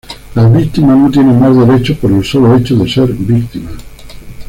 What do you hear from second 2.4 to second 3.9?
hecho de ser víctimas".